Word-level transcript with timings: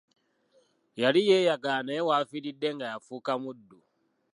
Yali 1.01 1.21
yeeyagala 1.29 1.81
naye 1.85 2.01
w'afiiridde 2.07 2.69
nga 2.75 2.85
yafuuka 2.93 3.33
muddu. 3.43 3.79